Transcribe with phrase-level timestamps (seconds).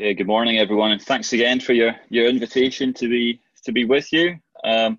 [0.00, 3.84] Okay, good morning, everyone, and thanks again for your your invitation to be to be
[3.84, 4.38] with you.
[4.62, 4.96] Um,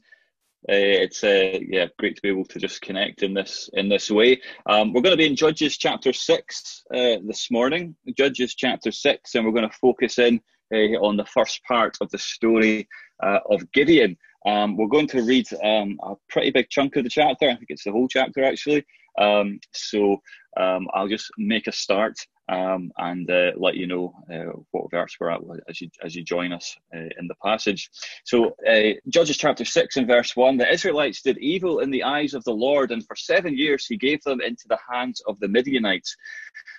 [0.67, 4.11] uh, it's uh, yeah great to be able to just connect in this in this
[4.11, 4.41] way.
[4.65, 7.95] Um, we're going to be in Judges chapter six uh, this morning.
[8.17, 10.41] Judges chapter six, and we're going to focus in
[10.73, 12.85] uh, on the first part of the story
[13.21, 14.17] of Gideon.
[14.45, 17.49] Um, we're going to read um, a pretty big chunk of the chapter.
[17.49, 18.85] I think it's the whole chapter actually.
[19.17, 20.17] Um, so
[20.57, 22.15] um, I'll just make a start
[22.49, 26.23] um, and uh, let you know uh, what verse we're at as you as you
[26.23, 27.89] join us uh, in the passage.
[28.25, 32.33] So, uh, Judges chapter six and verse one: the Israelites did evil in the eyes
[32.33, 35.47] of the Lord, and for seven years He gave them into the hands of the
[35.47, 36.15] Midianites.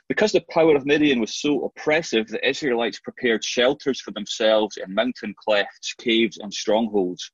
[0.08, 4.92] Because the power of Midian was so oppressive, the Israelites prepared shelters for themselves in
[4.92, 7.30] mountain clefts, caves, and strongholds.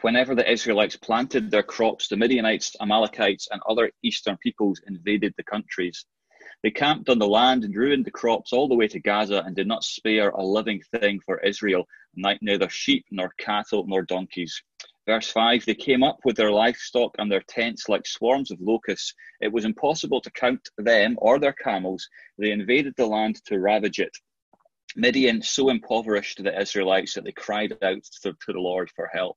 [0.00, 5.42] Whenever the Israelites planted their crops, the Midianites, Amalekites, and other eastern peoples invaded the
[5.42, 6.06] countries.
[6.62, 9.56] They camped on the land and ruined the crops all the way to Gaza and
[9.56, 14.62] did not spare a living thing for Israel, neither sheep nor cattle nor donkeys.
[15.06, 19.14] Verse 5 They came up with their livestock and their tents like swarms of locusts.
[19.40, 22.06] It was impossible to count them or their camels.
[22.36, 24.16] They invaded the land to ravage it.
[24.96, 29.36] Midian so impoverished the Israelites that they cried out to, to the Lord for help.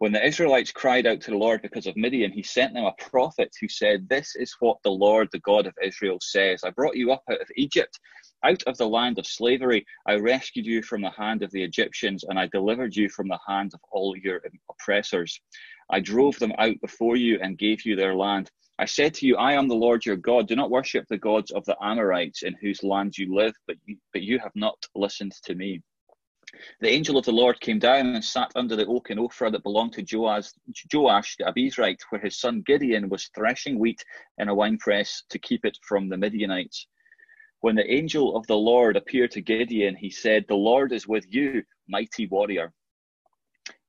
[0.00, 2.94] When the Israelites cried out to the Lord because of Midian, he sent them a
[3.10, 6.96] prophet who said, This is what the Lord, the God of Israel, says I brought
[6.96, 8.00] you up out of Egypt,
[8.42, 9.84] out of the land of slavery.
[10.06, 13.38] I rescued you from the hand of the Egyptians, and I delivered you from the
[13.46, 15.38] hand of all your oppressors.
[15.90, 18.50] I drove them out before you and gave you their land.
[18.78, 20.48] I said to you, I am the Lord your God.
[20.48, 23.98] Do not worship the gods of the Amorites in whose land you live, but you,
[24.14, 25.82] but you have not listened to me.
[26.80, 29.62] The angel of the Lord came down and sat under the oak in Ophrah that
[29.62, 30.50] belonged to Joash,
[30.92, 34.04] Joash the Abiezrite, where his son Gideon was threshing wheat
[34.38, 36.88] in a winepress to keep it from the Midianites.
[37.60, 41.26] When the angel of the Lord appeared to Gideon, he said, The Lord is with
[41.28, 42.72] you, mighty warrior.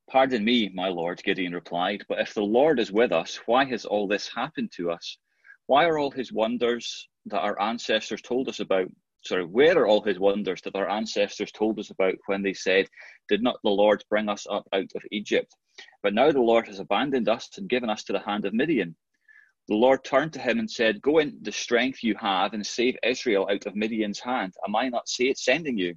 [0.10, 3.86] Pardon me, my lord, Gideon replied, but if the Lord is with us, why has
[3.86, 5.18] all this happened to us?
[5.68, 8.92] Why are all his wonders that our ancestors told us about
[9.24, 12.88] sorry, where are all his wonders that our ancestors told us about when they said,
[13.30, 15.54] Did not the Lord bring us up out of Egypt?
[16.04, 18.96] But now the Lord has abandoned us and given us to the hand of Midian.
[19.68, 22.98] The Lord turned to him and said, Go in the strength you have and save
[23.04, 24.54] Israel out of Midian's hand.
[24.68, 25.96] Am I not sending you?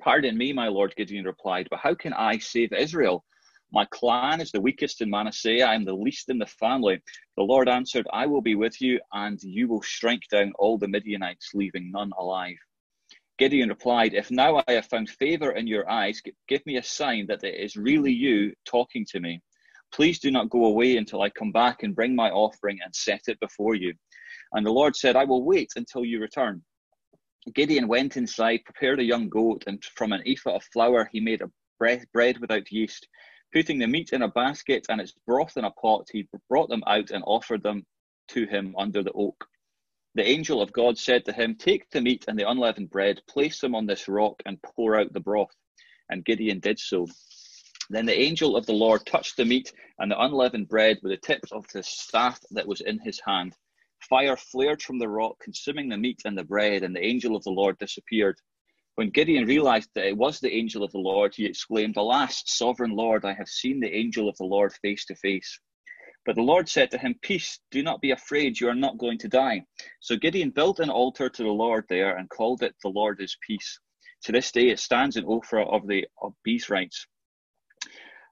[0.00, 3.24] Pardon me, my Lord, Gideon replied, but how can I save Israel?
[3.72, 5.62] My clan is the weakest in Manasseh.
[5.62, 7.00] I am the least in the family.
[7.36, 10.88] The Lord answered, I will be with you, and you will strike down all the
[10.88, 12.56] Midianites, leaving none alive.
[13.38, 17.26] Gideon replied, If now I have found favor in your eyes, give me a sign
[17.28, 19.40] that it is really you talking to me.
[19.92, 23.22] Please do not go away until I come back and bring my offering and set
[23.28, 23.94] it before you.
[24.52, 26.62] And the Lord said, I will wait until you return.
[27.54, 31.40] Gideon went inside, prepared a young goat, and from an ephah of flour he made
[31.40, 33.08] a bread, bread without yeast.
[33.52, 36.84] Putting the meat in a basket and its broth in a pot, he brought them
[36.86, 37.84] out and offered them
[38.28, 39.46] to him under the oak.
[40.14, 43.60] The angel of God said to him, Take the meat and the unleavened bread, place
[43.60, 45.54] them on this rock, and pour out the broth.
[46.08, 47.06] And Gideon did so.
[47.90, 51.26] Then the angel of the Lord touched the meat and the unleavened bread with the
[51.26, 53.56] tips of the staff that was in his hand.
[54.08, 57.42] Fire flared from the rock, consuming the meat and the bread, and the angel of
[57.44, 58.40] the Lord disappeared.
[59.00, 62.90] When Gideon realized that it was the angel of the Lord, he exclaimed, Alas, sovereign
[62.90, 65.58] Lord, I have seen the angel of the Lord face to face.
[66.26, 69.16] But the Lord said to him, Peace, do not be afraid, you are not going
[69.20, 69.64] to die.
[70.00, 73.38] So Gideon built an altar to the Lord there and called it The Lord is
[73.40, 73.80] Peace.
[74.24, 77.06] To this day it stands in Ophrah of the Abiezrites.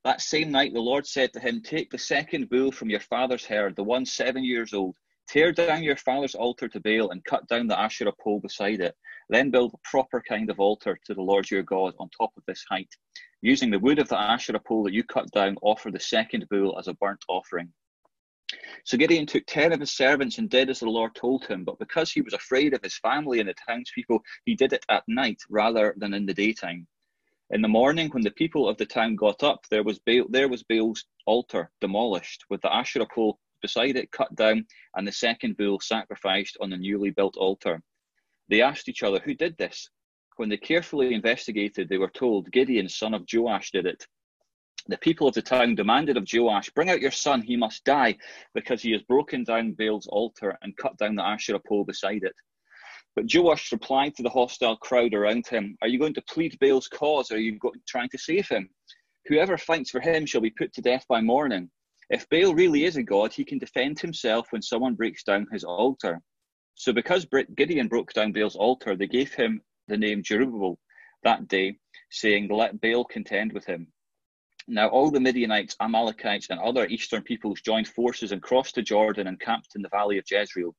[0.04, 3.46] That same night the Lord said to him, Take the second bull from your father's
[3.46, 4.96] herd, the one seven years old.
[5.28, 8.96] Tear down your father's altar to Baal and cut down the Asherah pole beside it.
[9.28, 12.42] Then build a proper kind of altar to the Lord your God on top of
[12.46, 12.88] this height.
[13.42, 16.78] Using the wood of the Asherah pole that you cut down, offer the second bull
[16.78, 17.70] as a burnt offering.
[18.84, 21.78] So Gideon took ten of his servants and did as the Lord told him, but
[21.78, 25.42] because he was afraid of his family and the townspeople, he did it at night
[25.50, 26.86] rather than in the daytime.
[27.50, 30.48] In the morning, when the people of the town got up, there was Baal, there
[30.48, 35.56] was Baal's altar demolished, with the Asherah pole beside it cut down, and the second
[35.56, 37.82] bull sacrificed on the newly built altar.
[38.48, 39.90] They asked each other, Who did this?
[40.36, 44.06] When they carefully investigated, they were told, Gideon, son of Joash, did it.
[44.86, 48.16] The people of the town demanded of Joash, Bring out your son, he must die,
[48.54, 52.34] because he has broken down Baal's altar and cut down the Asherah pole beside it.
[53.14, 56.88] But Joash replied to the hostile crowd around him, Are you going to plead Baal's
[56.88, 58.70] cause, or are you trying to save him?
[59.26, 61.70] Whoever fights for him shall be put to death by morning.
[62.10, 65.64] If Baal really is a god, he can defend himself when someone breaks down his
[65.64, 66.22] altar.
[66.74, 67.26] So because
[67.56, 70.76] Gideon broke down Baal's altar, they gave him the name Jerubbaal
[71.24, 71.78] that day,
[72.10, 73.92] saying, Let Baal contend with him.
[74.66, 79.26] Now all the Midianites, Amalekites, and other eastern peoples joined forces and crossed the Jordan
[79.26, 80.74] and camped in the valley of Jezreel.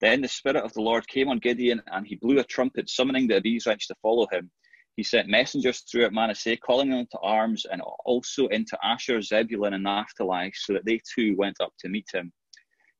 [0.00, 3.28] Then the Spirit of the Lord came on Gideon, and he blew a trumpet, summoning
[3.28, 4.50] the Abiezrites to follow him.
[4.96, 9.84] He sent messengers throughout Manasseh, calling them to arms, and also into Asher, Zebulun, and
[9.84, 12.32] Naphtali, so that they too went up to meet him.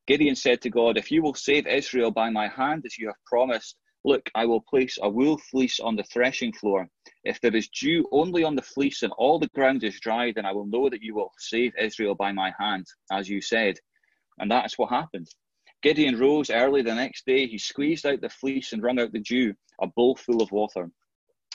[0.06, 3.24] Gideon said to God, If you will save Israel by my hand, as you have
[3.24, 6.88] promised, look, I will place a wool fleece on the threshing floor.
[7.24, 10.44] If there is dew only on the fleece and all the ground is dry, then
[10.44, 13.78] I will know that you will save Israel by my hand, as you said.
[14.38, 15.28] And that is what happened.
[15.82, 17.46] Gideon rose early the next day.
[17.46, 20.90] He squeezed out the fleece and wrung out the dew, a bowl full of water.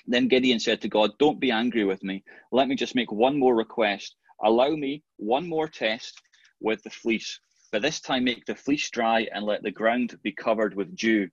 [0.07, 2.23] Then Gideon said to God, Don't be angry with me.
[2.51, 4.15] Let me just make one more request.
[4.43, 6.21] Allow me one more test
[6.59, 7.39] with the fleece.
[7.71, 11.29] But this time make the fleece dry and let the ground be covered with dew.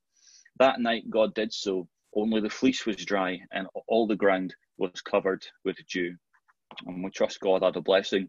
[0.58, 5.00] That night God did so, only the fleece was dry and all the ground was
[5.00, 6.16] covered with dew.
[6.86, 8.28] And we trust God had a blessing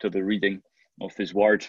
[0.00, 0.62] to the reading
[1.00, 1.66] of His Word.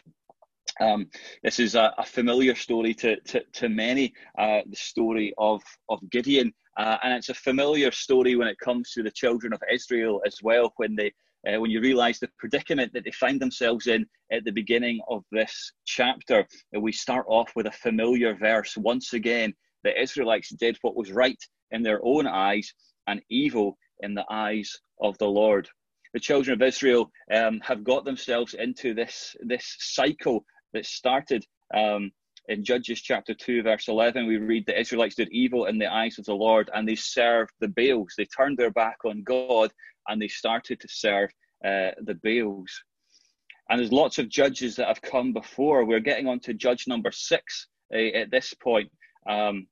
[0.80, 1.10] Um,
[1.44, 6.00] this is a, a, familiar story to, to, to many, uh, the story of, of
[6.10, 6.54] Gideon.
[6.80, 10.38] Uh, and it's a familiar story when it comes to the children of Israel as
[10.42, 11.12] well, when they
[11.48, 15.24] uh, when you realize the predicament that they find themselves in at the beginning of
[15.32, 16.48] this chapter.
[16.78, 18.76] we start off with a familiar verse.
[18.78, 19.54] Once again,
[19.84, 21.42] the Israelites did what was right
[21.72, 22.74] in their own eyes
[23.08, 25.68] and evil in the eyes of the Lord.
[26.14, 32.12] The children of Israel um, have got themselves into this, this cycle that started um,
[32.50, 36.18] in Judges chapter 2, verse 11, we read the Israelites did evil in the eyes
[36.18, 38.16] of the Lord and they served the Baals.
[38.18, 39.72] They turned their back on God
[40.08, 41.30] and they started to serve
[41.64, 42.72] uh, the Baals.
[43.70, 45.86] And there's lots of judges that have come before.
[45.86, 48.92] We're getting on to judge number six uh, at this point.
[49.30, 49.68] Um,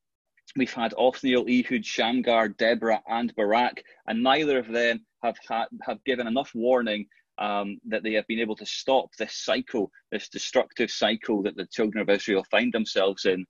[0.55, 6.27] we've had Othniel, Ehud, Shamgar, Deborah, and Barak, and neither of them have have given
[6.27, 7.07] enough warning
[7.39, 11.67] um, that they have been able to stop this cycle, this destructive cycle that the
[11.67, 13.45] children of Israel find themselves in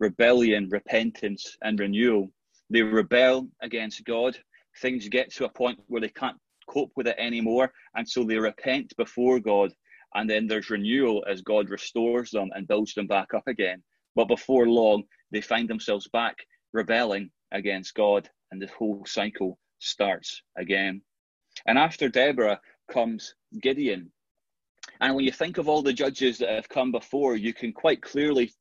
[0.00, 2.30] rebellion, repentance, and renewal.
[2.70, 4.36] They rebel against God.
[4.80, 6.36] Things get to a point where they can't
[6.68, 9.72] cope with it anymore, and so they repent before God.
[10.14, 13.82] And then there's renewal as God restores them and builds them back up again.
[14.14, 16.36] But before long, they find themselves back
[16.72, 21.02] rebelling against God, and the whole cycle starts again.
[21.66, 24.10] And after Deborah, comes Gideon.
[25.00, 28.02] And when you think of all the judges that have come before, you can quite
[28.02, 28.52] clearly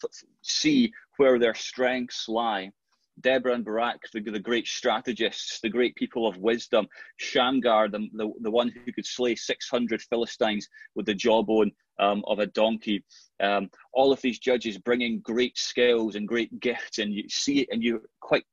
[0.41, 2.71] see where their strengths lie.
[3.19, 6.87] Deborah and Barak, the, the great strategists, the great people of wisdom.
[7.17, 12.37] Shamgar, the, the, the one who could slay 600 Philistines with the jawbone um, of
[12.37, 13.03] a donkey.
[13.41, 17.69] Um, all of these judges bringing great skills and great gifts, and you see it,
[17.71, 18.45] and you're quite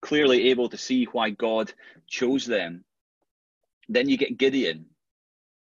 [0.00, 1.72] clearly able to see why God
[2.06, 2.84] chose them.
[3.88, 4.86] Then you get Gideon,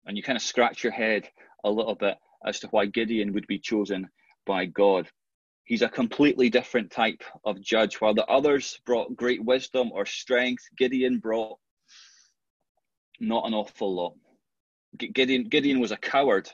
[0.09, 1.29] and you kind of scratch your head
[1.63, 4.09] a little bit as to why Gideon would be chosen
[4.47, 5.07] by God.
[5.65, 8.01] He's a completely different type of judge.
[8.01, 11.59] While the others brought great wisdom or strength, Gideon brought
[13.19, 14.13] not an awful lot.
[14.97, 16.49] Gideon, Gideon was a coward.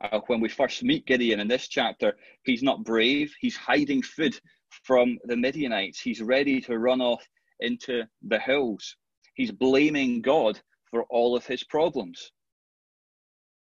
[0.00, 3.34] Uh, when we first meet Gideon in this chapter, he's not brave.
[3.40, 4.38] He's hiding food
[4.84, 6.00] from the Midianites.
[6.00, 7.26] He's ready to run off
[7.58, 8.94] into the hills.
[9.34, 10.60] He's blaming God
[10.92, 12.30] for all of his problems.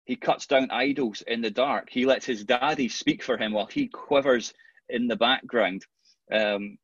[0.10, 1.88] He cuts down idols in the dark.
[1.92, 4.56] He lets his daddy speak for him while he quivers
[4.90, 5.86] in the background.
[6.34, 6.80] Um,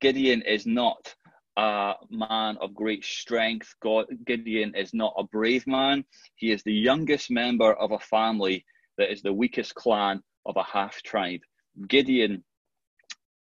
[0.00, 1.14] Gideon is not
[1.56, 3.72] a man of great strength.
[3.80, 6.04] God, Gideon is not a brave man.
[6.34, 8.64] He is the youngest member of a family
[8.98, 11.42] that is the weakest clan of a half tribe.
[11.86, 12.42] Gideon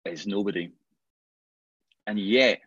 [0.05, 0.71] is nobody.
[2.07, 2.61] And yet,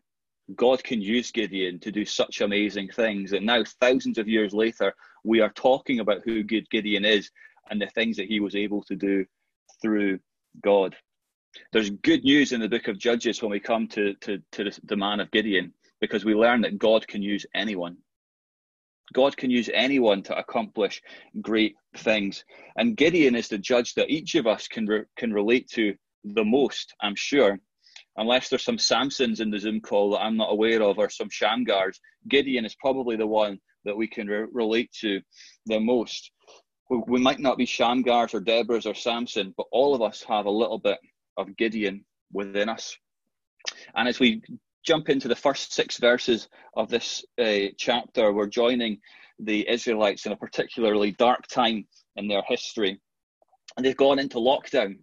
[0.57, 4.95] God can use Gideon to do such amazing things that now, thousands of years later,
[5.25, 7.31] we are talking about who good Gideon is
[7.71, 9.25] and the things that he was able to do
[9.81, 10.19] through
[10.63, 10.97] God.
[11.73, 14.97] There's good news in the book of Judges when we come to, to, to the
[14.97, 17.97] man of Gideon because we learn that God can use anyone.
[19.13, 21.03] God can use anyone to accomplish
[21.41, 22.45] great things.
[22.77, 25.95] And Gideon is the judge that each of us can, re- can relate to
[26.25, 27.59] the most, I'm sure
[28.16, 31.28] unless there's some Samsons in the Zoom call that I'm not aware of or some
[31.28, 35.21] Shamgars, Gideon is probably the one that we can re- relate to
[35.66, 36.31] the most.
[36.90, 40.47] We, we might not be Shamgars or Deborahs or Samson, but all of us have
[40.47, 40.99] a little bit
[41.37, 42.97] of Gideon within us.
[43.95, 44.42] And as we
[44.85, 49.00] jump into the first six verses of this uh, chapter, we're joining
[49.38, 53.00] the Israelites in a particularly dark time in their history.
[53.76, 54.99] And they've gone into lockdown.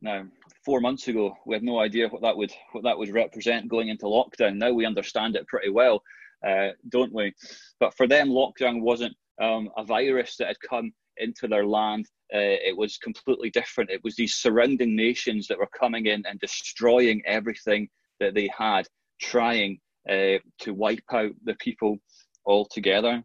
[0.00, 0.26] Now,
[0.66, 3.88] four months ago, we had no idea what that would what that would represent going
[3.88, 4.56] into lockdown.
[4.56, 6.02] Now we understand it pretty well,
[6.46, 7.32] uh, don't we?
[7.78, 12.06] But for them, lockdown wasn't um, a virus that had come into their land.
[12.34, 13.90] Uh, it was completely different.
[13.90, 18.88] It was these surrounding nations that were coming in and destroying everything that they had,
[19.20, 19.78] trying
[20.10, 21.96] uh, to wipe out the people
[22.44, 23.22] altogether.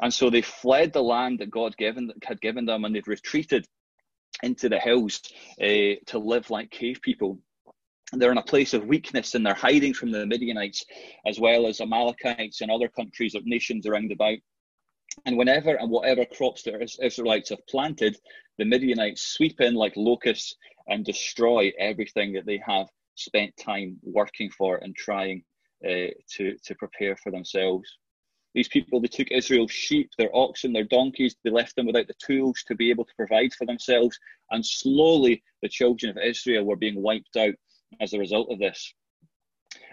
[0.00, 3.66] And so they fled the land that God given, had given them and they've retreated
[4.42, 5.20] into the hills
[5.60, 7.38] uh, to live like cave people.
[8.12, 10.84] They're in a place of weakness and they're hiding from the Midianites
[11.26, 14.38] as well as Amalekites and other countries or nations around about.
[15.26, 18.16] And whenever and whatever crops the Israelites have planted,
[18.58, 20.56] the Midianites sweep in like locusts
[20.88, 25.42] and destroy everything that they have spent time working for and trying
[25.84, 27.88] uh, to, to prepare for themselves.
[28.54, 32.14] These people, they took Israel's sheep, their oxen, their donkeys, they left them without the
[32.24, 34.18] tools to be able to provide for themselves.
[34.50, 37.54] And slowly, the children of Israel were being wiped out
[38.00, 38.94] as a result of this.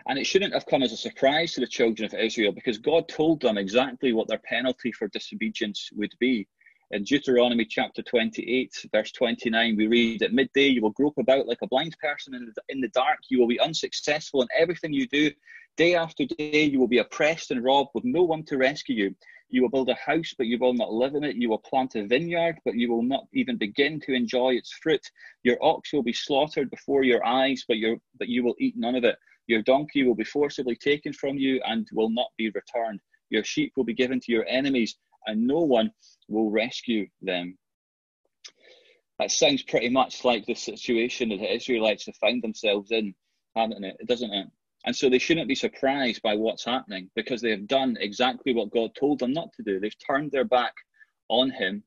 [0.08, 3.08] And it shouldn't have come as a surprise to the children of Israel because God
[3.08, 6.48] told them exactly what their penalty for disobedience would be.
[6.94, 11.62] In Deuteronomy chapter 28, verse 29, we read, At midday you will grope about like
[11.62, 13.20] a blind person in the, in the dark.
[13.30, 15.32] You will be unsuccessful in everything you do.
[15.78, 19.16] Day after day, you will be oppressed and robbed with no one to rescue you.
[19.48, 21.38] You will build a house, but you will not live in it.
[21.38, 25.10] You will plant a vineyard, but you will not even begin to enjoy its fruit.
[25.44, 28.96] Your ox will be slaughtered before your eyes, but, your, but you will eat none
[28.96, 29.16] of it.
[29.48, 33.00] Your donkey will be forcibly taken from you and will not be returned.
[33.30, 35.92] Your sheep will be given to your enemies, and no one
[36.28, 37.58] will rescue them.
[39.20, 43.14] That sounds pretty much like the situation that the Israelites have found themselves in,
[43.56, 43.98] haven't it?
[44.08, 44.48] Doesn't it?
[44.84, 48.72] And so they shouldn't be surprised by what's happening because they have done exactly what
[48.72, 49.80] God told them not to do.
[49.80, 50.74] They've turned their back
[51.30, 51.84] on Him.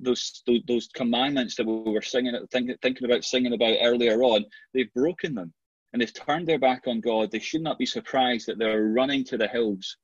[0.00, 4.92] Those those, commandments that we were singing, thinking, thinking about singing about earlier on, they've
[4.94, 5.52] broken them
[5.92, 7.30] and they've turned their back on God.
[7.30, 9.96] They should not be surprised that they're running to the hills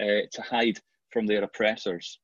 [0.00, 0.78] uh, to hide
[1.12, 2.18] from their oppressors.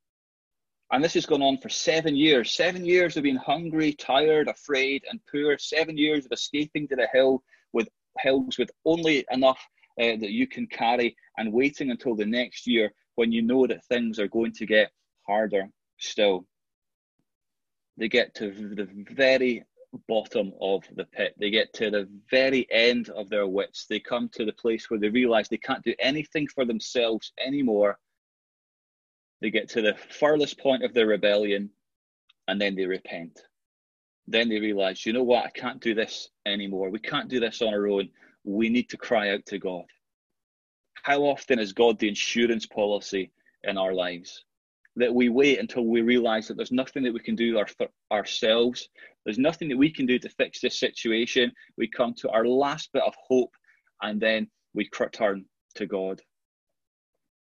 [0.93, 2.53] And this has gone on for seven years.
[2.53, 5.59] Seven years of being hungry, tired, afraid, and poor.
[5.59, 7.89] Seven years of escaping to the hill with
[8.21, 9.61] hills with only enough
[10.01, 13.85] uh, that you can carry and waiting until the next year when you know that
[13.87, 14.91] things are going to get
[15.27, 16.47] harder still.
[17.97, 19.65] They get to the very
[20.09, 21.35] bottom of the pit.
[21.39, 23.87] They get to the very end of their wits.
[23.87, 27.99] They come to the place where they realize they can't do anything for themselves anymore.
[29.41, 31.71] They get to the furthest point of their rebellion
[32.49, 33.41] and then they repent
[34.29, 36.91] then they realize, you know what, I can't do this anymore.
[36.91, 38.09] We can't do this on our own.
[38.45, 39.85] We need to cry out to God.
[41.03, 43.31] How often is God the insurance policy
[43.63, 44.45] in our lives?
[44.97, 47.69] That we wait until we realize that there's nothing that we can do our,
[48.11, 48.89] ourselves.
[49.25, 51.53] There's nothing that we can do to fix this situation.
[51.77, 53.53] We come to our last bit of hope
[54.03, 56.21] and then we turn to God.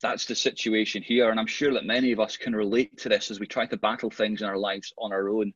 [0.01, 1.31] That's the situation here.
[1.31, 3.77] And I'm sure that many of us can relate to this as we try to
[3.77, 5.53] battle things in our lives on our own.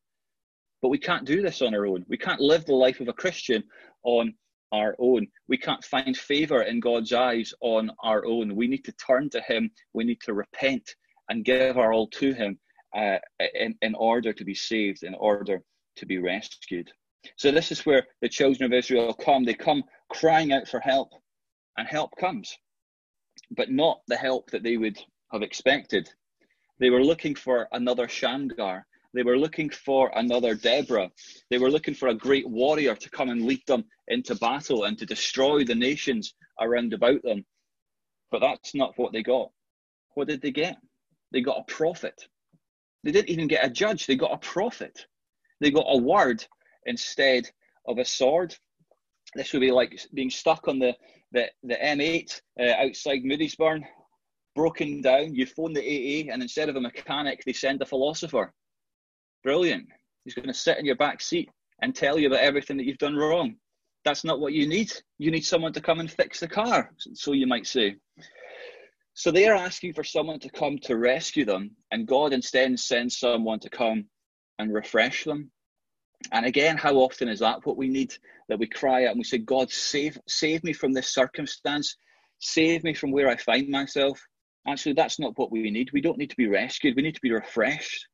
[0.80, 2.04] But we can't do this on our own.
[2.08, 3.62] We can't live the life of a Christian
[4.02, 4.34] on
[4.72, 5.28] our own.
[5.48, 8.56] We can't find favor in God's eyes on our own.
[8.56, 9.70] We need to turn to Him.
[9.92, 10.96] We need to repent
[11.28, 12.58] and give our all to Him
[12.96, 13.18] uh,
[13.54, 15.62] in, in order to be saved, in order
[15.96, 16.90] to be rescued.
[17.36, 19.44] So, this is where the children of Israel come.
[19.44, 21.10] They come crying out for help,
[21.76, 22.58] and help comes,
[23.50, 24.98] but not the help that they would
[25.32, 26.08] have expected.
[26.78, 31.10] They were looking for another Shamgar, they were looking for another Deborah.
[31.50, 34.98] They were looking for a great warrior to come and lead them into battle and
[34.98, 37.44] to destroy the nations around about them.
[38.30, 39.50] But that's not what they got.
[40.14, 40.78] What did they get?
[41.30, 42.26] They got a prophet.
[43.04, 45.06] They didn't even get a judge, they got a prophet.
[45.60, 46.44] They got a word
[46.86, 47.50] instead
[47.86, 48.56] of a sword.
[49.34, 50.96] This would be like being stuck on the,
[51.32, 53.84] the, the M8 uh, outside Moodiesburn,
[54.54, 55.34] broken down.
[55.34, 58.52] You phone the AA, and instead of a mechanic, they send a philosopher.
[59.42, 59.88] Brilliant.
[60.24, 62.98] He's going to sit in your back seat and tell you about everything that you've
[62.98, 63.56] done wrong.
[64.04, 64.92] That's not what you need.
[65.18, 67.96] You need someone to come and fix the car, so you might say.
[69.14, 73.18] So they are asking for someone to come to rescue them, and God instead sends
[73.18, 74.06] someone to come
[74.58, 75.50] and refresh them.
[76.30, 78.14] And again, how often is that what we need?
[78.48, 81.96] That we cry out and we say, God, save, save me from this circumstance,
[82.38, 84.20] save me from where I find myself.
[84.66, 85.90] Actually, that's not what we need.
[85.92, 88.06] We don't need to be rescued, we need to be refreshed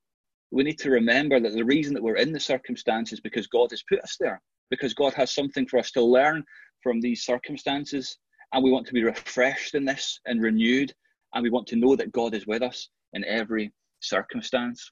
[0.51, 3.71] we need to remember that the reason that we're in the circumstances is because God
[3.71, 6.43] has put us there, because God has something for us to learn
[6.83, 8.17] from these circumstances.
[8.53, 10.93] And we want to be refreshed in this and renewed.
[11.35, 14.91] And we want to know that God is with us in every circumstance.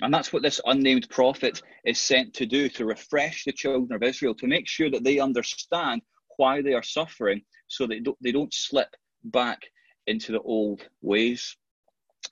[0.00, 4.02] And that's what this unnamed prophet is sent to do to refresh the children of
[4.02, 6.02] Israel, to make sure that they understand
[6.36, 8.88] why they are suffering so that they don't, they don't slip
[9.24, 9.60] back
[10.06, 11.56] into the old ways.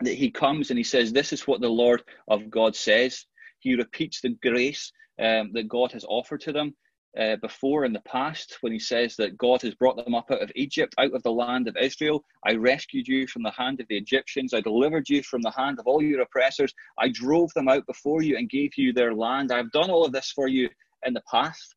[0.01, 3.27] That he comes and he says, This is what the Lord of God says.
[3.59, 6.75] He repeats the grace um, that God has offered to them
[7.19, 10.43] uh, before in the past when he says that God has brought them up out
[10.43, 12.25] of Egypt, out of the land of Israel.
[12.47, 14.55] I rescued you from the hand of the Egyptians.
[14.55, 16.73] I delivered you from the hand of all your oppressors.
[16.99, 19.51] I drove them out before you and gave you their land.
[19.51, 20.69] I've done all of this for you
[21.05, 21.75] in the past.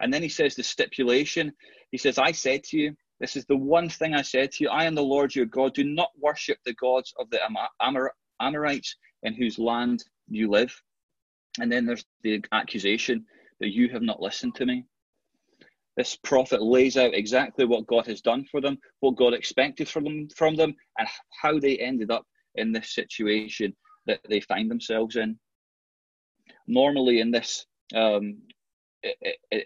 [0.00, 1.52] And then he says the stipulation.
[1.90, 4.70] He says, I said to you, this is the one thing I said to you
[4.70, 5.72] I am the Lord your God.
[5.72, 7.40] Do not worship the gods of the
[7.80, 10.78] Amor- Amorites in whose land you live.
[11.58, 13.24] And then there's the accusation
[13.60, 14.84] that you have not listened to me.
[15.96, 20.04] This prophet lays out exactly what God has done for them, what God expected from
[20.04, 21.08] them, from them, and
[21.40, 23.74] how they ended up in this situation
[24.06, 25.38] that they find themselves in.
[26.66, 28.38] Normally, in this um,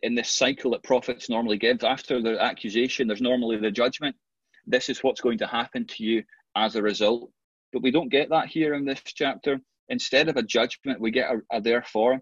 [0.02, 4.14] in this cycle that prophets normally give, after the accusation, there's normally the judgment.
[4.66, 6.22] This is what's going to happen to you
[6.56, 7.30] as a result.
[7.72, 9.58] But we don't get that here in this chapter.
[9.88, 12.20] Instead of a judgment, we get a, a therefore.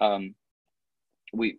[0.00, 0.34] Um,
[1.32, 1.58] we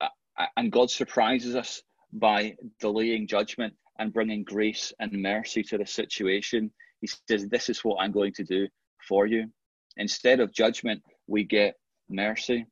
[0.00, 0.08] uh,
[0.38, 1.82] uh, and God surprises us
[2.12, 6.70] by delaying judgment and bringing grace and mercy to the situation.
[7.00, 8.68] He says, This is what I'm going to do
[9.08, 9.46] for you.
[9.96, 11.74] Instead of judgment, we get
[12.08, 12.66] mercy.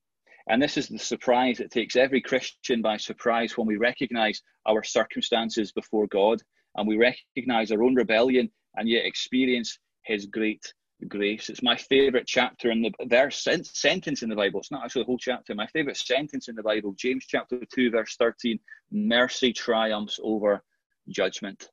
[0.48, 4.82] And this is the surprise that takes every Christian by surprise when we recognize our
[4.82, 6.40] circumstances before God
[6.76, 10.72] and we recognize our own rebellion and yet experience His great
[11.08, 11.48] grace.
[11.48, 14.60] It's my favorite chapter in the verse sentence in the Bible.
[14.60, 15.54] It's not actually the whole chapter.
[15.54, 18.58] My favorite sentence in the Bible, James chapter 2, verse 13
[18.92, 20.62] mercy triumphs over
[21.08, 21.70] judgment.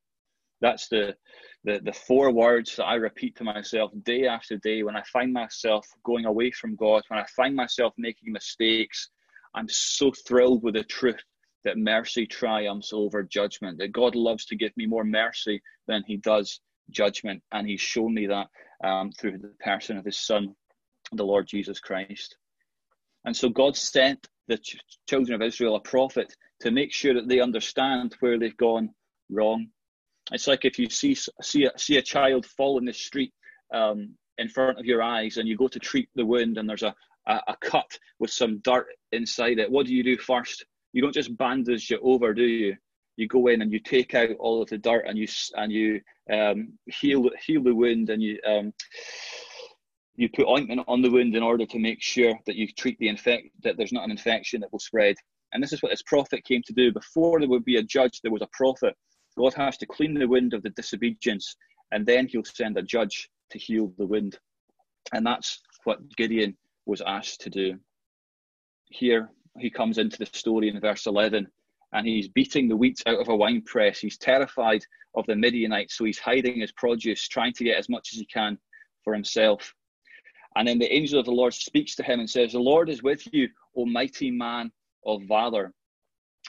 [0.61, 1.15] That's the,
[1.63, 5.31] the, the four words that I repeat to myself day after day when I find
[5.31, 9.09] myself going away from God, when I find myself making mistakes.
[9.53, 11.21] I'm so thrilled with the truth
[11.63, 16.17] that mercy triumphs over judgment, that God loves to give me more mercy than he
[16.17, 16.59] does
[16.91, 17.41] judgment.
[17.51, 18.47] And he's shown me that
[18.83, 20.55] um, through the person of his son,
[21.11, 22.37] the Lord Jesus Christ.
[23.25, 27.27] And so God sent the ch- children of Israel a prophet to make sure that
[27.27, 28.89] they understand where they've gone
[29.29, 29.67] wrong.
[30.31, 33.33] It's like if you see see a, see a child fall in the street
[33.73, 36.83] um, in front of your eyes, and you go to treat the wound, and there's
[36.83, 36.93] a,
[37.27, 39.71] a, a cut with some dirt inside it.
[39.71, 40.65] What do you do first?
[40.93, 42.75] You don't just bandage it over, do you?
[43.17, 45.99] You go in and you take out all of the dirt and you and you
[46.31, 48.71] um, heal heal the wound and you um,
[50.15, 53.09] you put ointment on the wound in order to make sure that you treat the
[53.09, 55.15] infect that there's not an infection that will spread.
[55.53, 56.91] And this is what this prophet came to do.
[56.91, 58.95] Before there would be a judge, there was a prophet.
[59.37, 61.55] God has to clean the wound of the disobedience,
[61.91, 64.39] and then He'll send a judge to heal the wound.
[65.13, 67.77] And that's what Gideon was asked to do.
[68.89, 71.47] Here he comes into the story in verse 11
[71.93, 73.99] and he's beating the wheat out of a wine press.
[73.99, 74.83] He's terrified
[75.15, 78.25] of the Midianites, so he's hiding his produce, trying to get as much as he
[78.25, 78.57] can
[79.03, 79.73] for himself.
[80.55, 83.03] And then the angel of the Lord speaks to him and says, The Lord is
[83.03, 84.71] with you, O mighty man
[85.05, 85.73] of valor.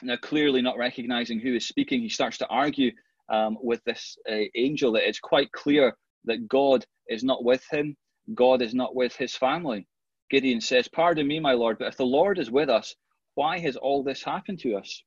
[0.01, 2.91] Now, clearly not recognizing who is speaking, he starts to argue
[3.29, 7.95] um, with this uh, angel that it's quite clear that God is not with him,
[8.33, 9.87] God is not with his family.
[10.29, 12.95] Gideon says, Pardon me, my Lord, but if the Lord is with us,
[13.35, 15.03] why has all this happened to us?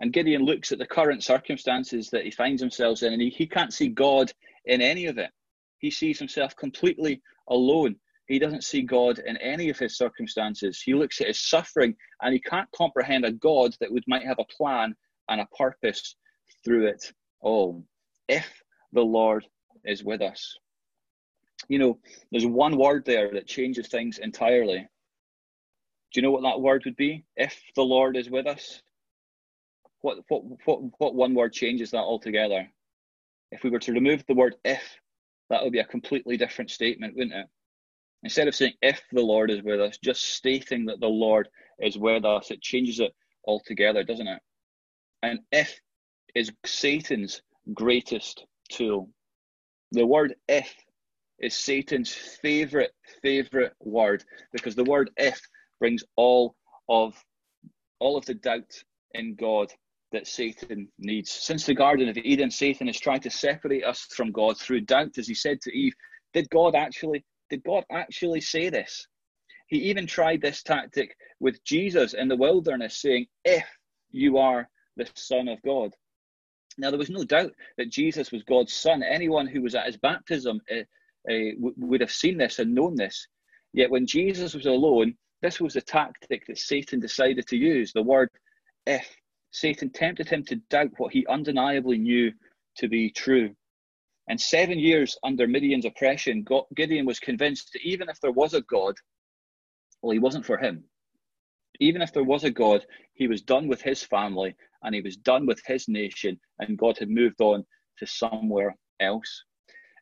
[0.00, 3.46] And Gideon looks at the current circumstances that he finds himself in, and he, he
[3.46, 4.32] can't see God
[4.64, 5.30] in any of it.
[5.78, 7.96] He sees himself completely alone.
[8.26, 10.82] He doesn't see God in any of his circumstances.
[10.82, 14.38] He looks at his suffering and he can't comprehend a God that would might have
[14.38, 14.94] a plan
[15.28, 16.14] and a purpose
[16.64, 17.84] through it all.
[18.28, 19.46] If the Lord
[19.84, 20.58] is with us.
[21.68, 21.98] You know,
[22.30, 24.86] there's one word there that changes things entirely.
[26.12, 27.24] Do you know what that word would be?
[27.36, 28.82] If the Lord is with us?
[30.00, 32.68] What what what what one word changes that altogether?
[33.50, 34.82] If we were to remove the word if,
[35.50, 37.46] that would be a completely different statement, wouldn't it?
[38.22, 41.96] Instead of saying if the Lord is with us, just stating that the Lord is
[41.96, 43.14] with us, it changes it
[43.46, 44.40] altogether, doesn't it?
[45.22, 45.80] And if
[46.34, 47.42] is Satan's
[47.74, 49.08] greatest tool.
[49.92, 50.72] The word if
[51.38, 55.40] is Satan's favorite, favorite word because the word if
[55.78, 56.56] brings all
[56.88, 57.14] of
[58.00, 58.72] all of the doubt
[59.14, 59.72] in God
[60.12, 61.30] that Satan needs.
[61.30, 65.18] Since the Garden of Eden, Satan has tried to separate us from God through doubt,
[65.18, 65.94] as he said to Eve,
[66.32, 69.06] did God actually did God actually say this?
[69.68, 73.66] He even tried this tactic with Jesus in the wilderness, saying, If
[74.10, 75.94] you are the Son of God.
[76.76, 79.02] Now, there was no doubt that Jesus was God's Son.
[79.02, 80.80] Anyone who was at his baptism uh,
[81.30, 83.26] uh, would have seen this and known this.
[83.72, 88.02] Yet when Jesus was alone, this was the tactic that Satan decided to use the
[88.02, 88.30] word
[88.86, 89.08] if.
[89.50, 92.32] Satan tempted him to doubt what he undeniably knew
[92.76, 93.54] to be true.
[94.28, 96.44] And seven years under Midian's oppression,
[96.76, 98.94] Gideon was convinced that even if there was a God,
[100.02, 100.84] well, he wasn't for him.
[101.80, 102.84] Even if there was a God,
[103.14, 106.98] he was done with his family and he was done with his nation, and God
[106.98, 107.64] had moved on
[107.98, 109.44] to somewhere else.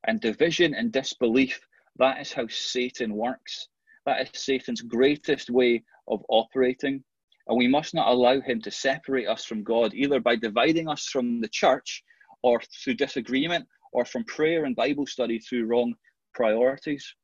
[0.06, 1.61] And division and disbelief,
[1.96, 3.68] that is how Satan works.
[4.04, 7.04] That is Satan's greatest way of operating.
[7.48, 11.06] And we must not allow him to separate us from God, either by dividing us
[11.06, 12.02] from the church
[12.42, 15.94] or through disagreement or from prayer and Bible study through wrong
[16.35, 17.14] priorities.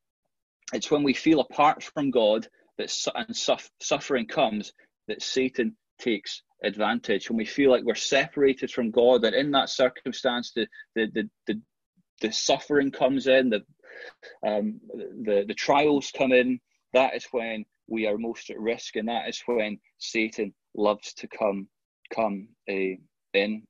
[0.73, 3.35] It's when we feel apart from God that and
[3.81, 4.73] suffering comes
[5.07, 7.29] that Satan takes advantage.
[7.29, 11.29] When we feel like we're separated from God, and in that circumstance, the the the,
[11.47, 11.61] the,
[12.21, 13.63] the suffering comes in, the
[14.47, 14.79] um,
[15.23, 16.59] the the trials come in.
[16.93, 21.27] That is when we are most at risk, and that is when Satan loves to
[21.27, 21.67] come
[22.13, 22.95] come uh,
[23.33, 23.63] in.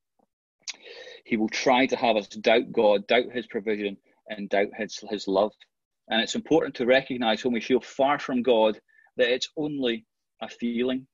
[1.25, 3.97] He will try to have us doubt God, doubt His provision,
[4.27, 5.53] and doubt His His love.
[6.09, 8.79] And it's important to recognize when we feel far from God
[9.17, 10.05] that it's only
[10.41, 11.07] a feeling.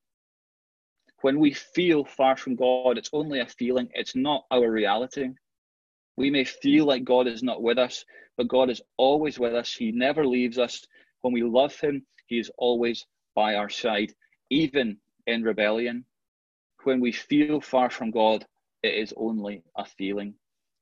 [1.21, 5.29] When we feel far from God, it's only a feeling, it's not our reality.
[6.15, 8.03] We may feel like God is not with us,
[8.38, 9.73] but God is always with us.
[9.73, 10.85] He never leaves us.
[11.21, 13.05] When we love Him, He is always
[13.36, 14.13] by our side,
[14.49, 16.05] even in rebellion.
[16.84, 18.45] When we feel far from God,
[18.84, 20.36] it is only a feeling.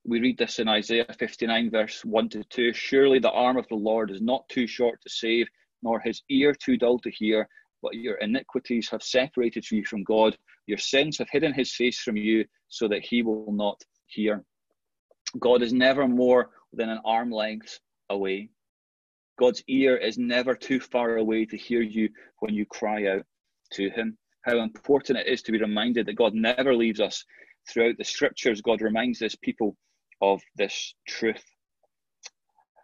[0.04, 2.72] We read this in Isaiah 59, verse 1 to 2.
[2.72, 5.48] Surely the arm of the Lord is not too short to save,
[5.82, 7.48] nor his ear too dull to hear,
[7.82, 10.36] but your iniquities have separated you from God.
[10.66, 14.44] Your sins have hidden his face from you so that he will not hear.
[15.38, 18.50] God is never more than an arm length away.
[19.38, 23.24] God's ear is never too far away to hear you when you cry out
[23.72, 24.18] to him.
[24.42, 27.24] How important it is to be reminded that God never leaves us.
[27.68, 29.76] Throughout the scriptures, God reminds his people
[30.20, 31.44] of this truth.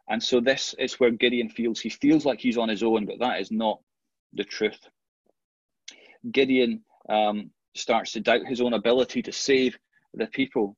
[0.08, 3.18] And so this is where Gideon feels he feels like he's on his own, but
[3.20, 3.80] that is not
[4.34, 4.78] the truth.
[6.30, 9.78] Gideon um, starts to doubt his own ability to save
[10.12, 10.76] the people.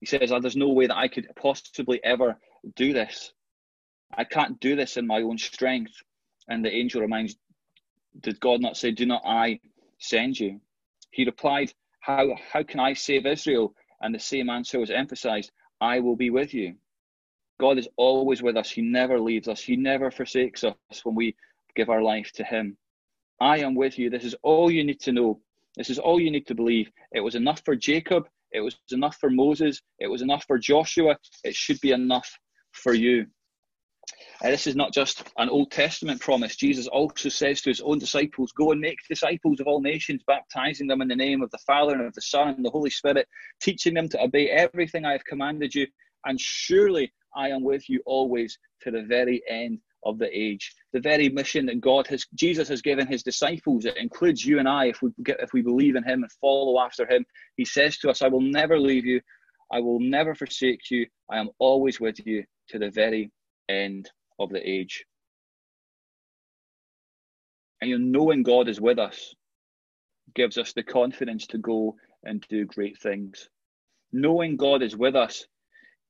[0.00, 2.38] He says, oh, There's no way that I could possibly ever
[2.76, 3.32] do this.
[4.16, 5.92] I can't do this in my own strength.
[6.48, 7.36] And the angel reminds,
[8.20, 9.60] Did God not say, Do not I
[9.98, 10.60] send you?
[11.10, 13.74] He replied, How, how can I save Israel?
[14.00, 16.76] And the same answer was emphasized I will be with you.
[17.60, 18.70] God is always with us.
[18.70, 19.60] He never leaves us.
[19.60, 21.36] He never forsakes us when we
[21.74, 22.76] give our life to Him.
[23.40, 24.10] I am with you.
[24.10, 25.40] This is all you need to know.
[25.76, 26.90] This is all you need to believe.
[27.12, 28.28] It was enough for Jacob.
[28.52, 29.80] It was enough for Moses.
[29.98, 31.16] It was enough for Joshua.
[31.44, 32.28] It should be enough
[32.72, 33.26] for you.
[34.42, 36.56] Uh, this is not just an Old Testament promise.
[36.56, 40.86] Jesus also says to his own disciples, Go and make disciples of all nations, baptizing
[40.86, 43.28] them in the name of the Father and of the Son and the Holy Spirit,
[43.60, 45.86] teaching them to obey everything I have commanded you.
[46.24, 50.72] And surely I am with you always to the very end of the age.
[50.92, 54.68] The very mission that God has, Jesus has given his disciples, it includes you and
[54.68, 57.24] I if we get, if we believe in him and follow after him.
[57.56, 59.20] He says to us, I will never leave you.
[59.72, 61.06] I will never forsake you.
[61.30, 63.30] I am always with you to the very
[63.68, 65.04] end of the age.
[67.80, 69.34] And you know, knowing God is with us
[70.34, 73.48] gives us the confidence to go and do great things.
[74.12, 75.46] Knowing God is with us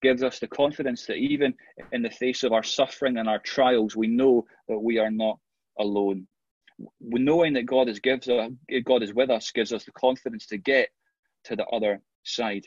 [0.03, 1.55] gives us the confidence that even
[1.92, 5.38] in the face of our suffering and our trials, we know that we are not
[5.79, 6.27] alone.
[7.01, 8.51] Knowing that God is gives us,
[8.85, 10.88] God is with us gives us the confidence to get
[11.44, 12.64] to the other side.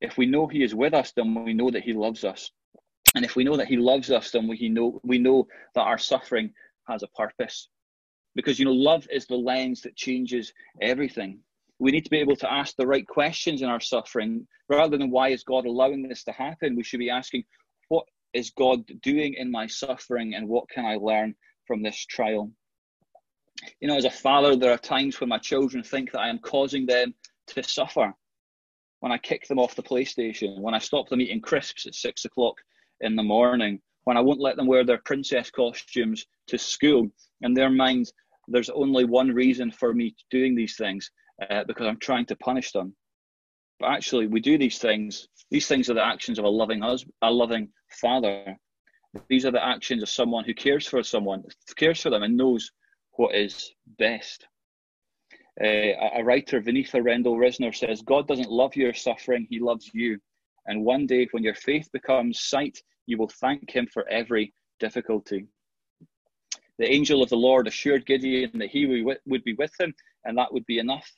[0.00, 2.50] If we know He is with us, then we know that He loves us.
[3.14, 5.98] And if we know that He loves us, then we know we know that our
[5.98, 6.52] suffering
[6.88, 7.68] has a purpose.
[8.34, 11.40] Because you know, love is the lens that changes everything.
[11.78, 15.10] We need to be able to ask the right questions in our suffering, rather than
[15.10, 16.76] why is God allowing this to happen.
[16.76, 17.44] We should be asking,
[17.88, 21.34] what is God doing in my suffering, and what can I learn
[21.66, 22.50] from this trial?
[23.80, 26.38] You know, as a father, there are times when my children think that I am
[26.38, 27.14] causing them
[27.48, 28.14] to suffer.
[29.00, 32.24] When I kick them off the PlayStation, when I stop them eating crisps at six
[32.24, 32.56] o'clock
[33.02, 37.08] in the morning, when I won't let them wear their princess costumes to school.
[37.42, 38.12] In their minds,
[38.48, 41.10] there's only one reason for me doing these things
[41.50, 42.94] uh, because I'm trying to punish them.
[43.78, 45.28] But actually, we do these things.
[45.50, 47.68] These things are the actions of a loving husband, a loving
[48.00, 48.56] father.
[49.28, 51.42] These are the actions of someone who cares for someone,
[51.76, 52.70] cares for them, and knows
[53.12, 54.46] what is best.
[55.62, 60.18] Uh, a writer, Vaneetha Rendall Risner, says, God doesn't love your suffering, He loves you.
[60.66, 65.46] And one day, when your faith becomes sight, you will thank Him for every difficulty.
[66.78, 70.52] The angel of the Lord assured Gideon that he would be with him, and that
[70.52, 71.08] would be enough.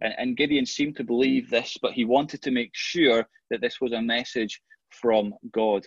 [0.00, 3.92] And, Gideon seemed to believe this, but he wanted to make sure that this was
[3.92, 5.86] a message from God.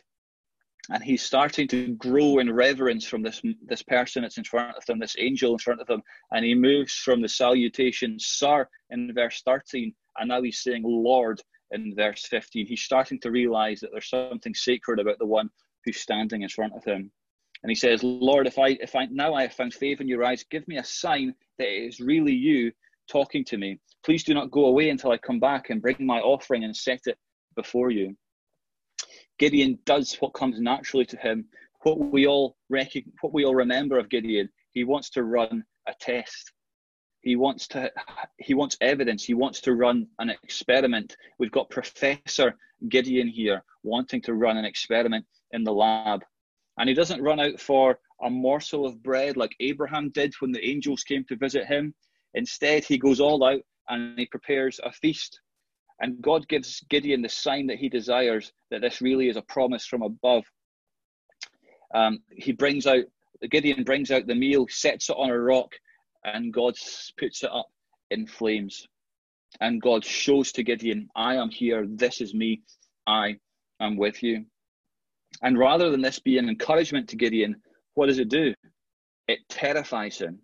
[0.90, 4.88] And he's starting to grow in reverence from this, this person that's in front of
[4.88, 6.04] him, this angel in front of him.
[6.32, 11.42] And he moves from the salutation, Sir, in verse 13, and now he's saying Lord
[11.72, 12.68] in verse 15.
[12.68, 15.50] He's starting to realize that there's something sacred about the one
[15.84, 17.12] who's standing in front of him.
[17.64, 20.24] And he says, Lord, if I if I now I have found favor in your
[20.24, 22.72] eyes, give me a sign that it is really you
[23.10, 23.80] talking to me.
[24.04, 27.02] Please do not go away until I come back and bring my offering and set
[27.06, 27.18] it
[27.56, 28.16] before you.
[29.40, 31.46] Gideon does what comes naturally to him.
[31.82, 35.94] What we all rec- what we all remember of Gideon, he wants to run a
[36.00, 36.52] test.
[37.26, 37.92] He wants to
[38.38, 39.24] he wants evidence.
[39.26, 41.18] He wants to run an experiment.
[41.40, 42.56] We've got Professor
[42.88, 46.24] Gideon here wanting to run an experiment in the lab.
[46.78, 50.64] And he doesn't run out for a morsel of bread like Abraham did when the
[50.64, 51.96] angels came to visit him.
[52.36, 55.42] Instead, he goes all out and he prepares a feast.
[56.02, 59.88] And God gives Gideon the sign that he desires that this really is a promise
[59.88, 60.44] from above.
[61.96, 63.06] Um, he brings out,
[63.50, 65.74] Gideon brings out the meal, sets it on a rock,
[66.26, 66.76] and God
[67.18, 67.68] puts it up
[68.10, 68.88] in flames.
[69.62, 72.64] And God shows to Gideon, I am here, this is me,
[73.08, 73.38] I
[73.80, 74.46] am with you.
[75.42, 77.62] And rather than this be an encouragement to Gideon,
[77.94, 78.54] what does it do?
[79.28, 80.40] It terrifies him.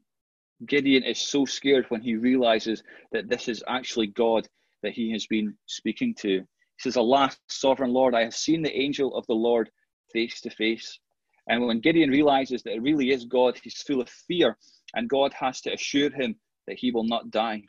[0.66, 4.48] Gideon is so scared when he realizes that this is actually God
[4.84, 6.40] that he has been speaking to.
[6.40, 6.46] He
[6.80, 9.70] says, Alas, sovereign Lord, I have seen the angel of the Lord
[10.14, 11.00] face to face.
[11.48, 14.58] And when Gideon realizes that it really is God, he's full of fear,
[14.96, 16.36] and God has to assure him
[16.68, 17.64] that he will not die.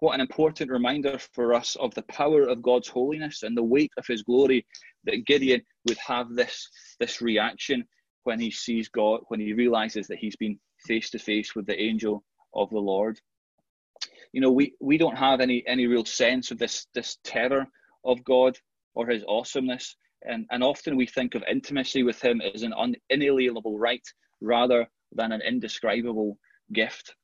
[0.00, 3.92] What an important reminder for us of the power of God's holiness and the weight
[3.96, 4.66] of his glory
[5.04, 6.68] that Gideon would have this,
[7.00, 7.86] this reaction
[8.24, 11.80] when he sees God, when he realizes that he's been face to face with the
[11.80, 13.18] angel of the Lord.
[14.32, 17.66] You know, we, we don't have any, any real sense of this, this terror
[18.04, 18.58] of God
[18.94, 19.96] or his awesomeness.
[20.22, 22.74] And, and often we think of intimacy with him as an
[23.10, 24.06] unalienable right
[24.40, 26.38] rather than an indescribable
[26.72, 27.14] gift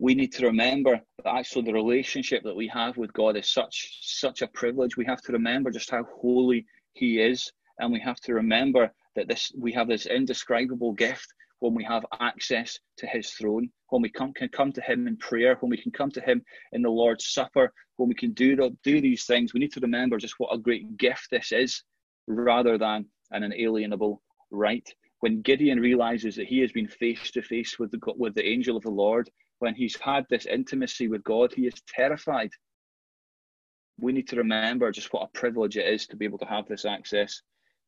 [0.00, 3.98] we need to remember that actually the relationship that we have with God is such
[4.00, 4.96] such a privilege.
[4.96, 9.28] We have to remember just how holy He is, and we have to remember that
[9.28, 11.26] this we have this indescribable gift
[11.58, 15.18] when we have access to His throne, when we come, can come to Him in
[15.18, 18.56] prayer, when we can come to Him in the Lord's Supper, when we can do
[18.56, 19.52] the, do these things.
[19.52, 21.82] We need to remember just what a great gift this is,
[22.26, 24.88] rather than an inalienable right.
[25.20, 28.76] When Gideon realizes that he has been face to face with the with the angel
[28.76, 32.50] of the Lord, when he's had this intimacy with God, he is terrified.
[33.98, 36.66] We need to remember just what a privilege it is to be able to have
[36.66, 37.42] this access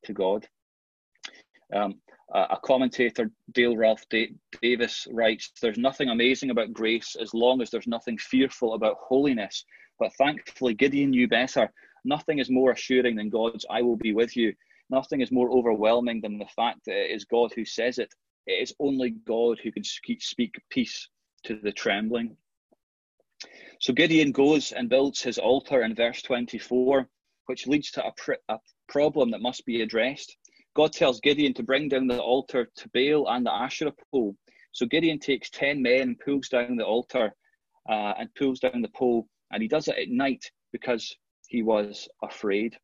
[0.05, 0.47] to God.
[1.75, 1.95] Um,
[2.35, 4.05] a commentator, Dale Ralph
[4.61, 9.65] Davis, writes There's nothing amazing about grace as long as there's nothing fearful about holiness.
[9.99, 11.71] But thankfully, Gideon knew better.
[12.05, 14.55] Nothing is more assuring than God's I will be with you.
[14.93, 18.13] Nothing is more overwhelming than the fact that it is God who says it.
[18.47, 21.09] It is only God who can speak peace
[21.45, 22.37] to the trembling.
[23.81, 27.09] So Gideon goes and builds his altar in verse 24,
[27.47, 30.37] which leads to a, pr- a problem that must be addressed.
[30.77, 34.37] God tells Gideon to bring down the altar to Baal and the Asherah pole.
[34.73, 37.35] So Gideon takes 10 men pulls down the altar
[37.89, 41.17] uh, and pulls down the pole, and he does it at night because
[41.49, 42.77] he was afraid.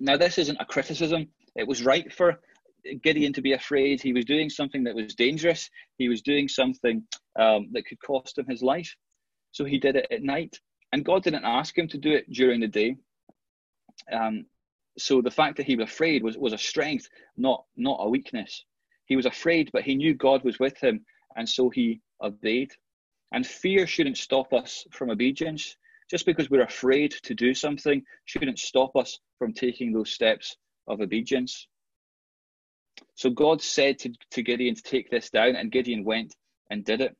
[0.00, 1.28] Now, this isn't a criticism.
[1.56, 2.40] It was right for
[3.02, 4.02] Gideon to be afraid.
[4.02, 5.70] He was doing something that was dangerous.
[5.98, 7.04] He was doing something
[7.38, 8.94] um, that could cost him his life.
[9.52, 10.58] So he did it at night.
[10.92, 12.96] And God didn't ask him to do it during the day.
[14.12, 14.46] Um,
[14.98, 18.64] so the fact that he was afraid was, was a strength, not, not a weakness.
[19.06, 21.04] He was afraid, but he knew God was with him.
[21.36, 22.72] And so he obeyed.
[23.32, 25.76] And fear shouldn't stop us from obedience.
[26.10, 31.00] Just because we're afraid to do something shouldn't stop us from taking those steps of
[31.00, 31.66] obedience.
[33.14, 36.34] So God said to, to Gideon to take this down, and Gideon went
[36.70, 37.16] and did it.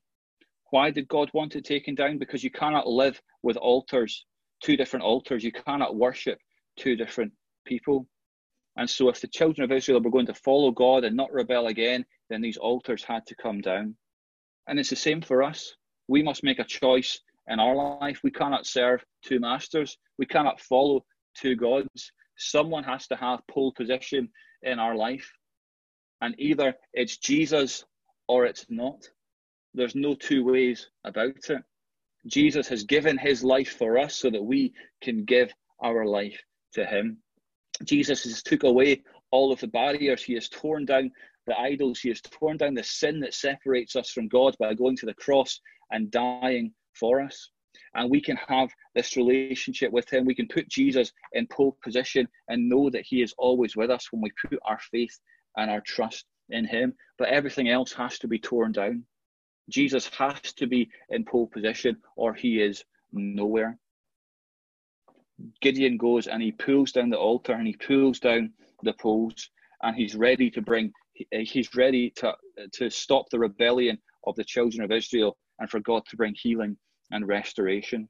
[0.71, 2.19] Why did God want it taken down?
[2.19, 4.25] Because you cannot live with altars,
[4.63, 5.45] two different altars.
[5.45, 6.39] You cannot worship
[6.77, 7.33] two different
[7.65, 8.07] people.
[8.77, 11.69] And so, if the children of Israel were going to follow God and not rebel
[11.69, 13.97] again, then these altars had to come down.
[14.67, 15.75] And it's the same for us.
[16.09, 18.21] We must make a choice in our life.
[18.23, 21.05] We cannot serve two masters, we cannot follow
[21.37, 22.13] two gods.
[22.37, 24.29] Someone has to have pole position
[24.63, 25.31] in our life
[26.25, 27.85] and either it's Jesus
[28.29, 29.09] or it's not.
[29.75, 31.63] There's no two ways about it.
[32.27, 35.53] Jesus has given his life for us so that we can give
[35.83, 36.41] our life
[36.73, 37.19] to him.
[37.85, 40.23] Jesus has took away all of the barriers.
[40.23, 41.11] He has torn down
[41.47, 42.01] the idols.
[42.01, 45.15] He has torn down the sin that separates us from God by going to the
[45.15, 47.51] cross and dying for us.
[47.95, 50.25] And we can have this relationship with Him.
[50.25, 54.09] We can put Jesus in pole position and know that He is always with us
[54.11, 55.19] when we put our faith
[55.57, 56.95] and our trust in Him.
[57.19, 59.05] But everything else has to be torn down.
[59.69, 63.79] Jesus has to be in pole position or He is nowhere.
[65.61, 68.53] Gideon goes and he pulls down the altar and he pulls down
[68.83, 69.51] the poles
[69.83, 70.93] and he's ready to bring
[71.31, 72.35] he's ready to
[72.73, 76.77] to stop the rebellion of the children of Israel and for God to bring healing
[77.11, 78.09] and restoration.